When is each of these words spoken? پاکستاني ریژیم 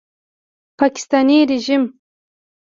پاکستاني 0.79 1.37
ریژیم 1.51 1.83